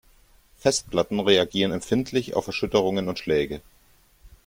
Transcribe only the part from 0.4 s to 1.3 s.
Festplatten